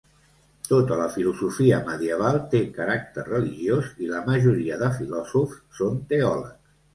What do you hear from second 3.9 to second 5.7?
i la majoria de filòsofs